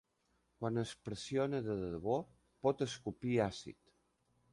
Quan 0.61 0.81
es 0.83 0.93
pressiona 1.09 1.59
de 1.67 1.75
debò, 1.81 2.15
pot 2.67 2.81
escopir 2.87 3.37
àcid. 3.49 3.79